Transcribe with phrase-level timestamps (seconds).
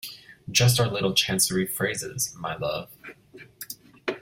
[0.49, 2.89] Just our little Chancery phrases, my love.